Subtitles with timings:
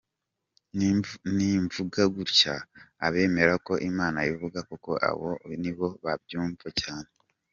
[1.35, 2.53] Nimvuga gutya,
[3.05, 5.29] abemera ko Imana ivuga koko abo
[5.61, 7.09] nibo babyumva cyane.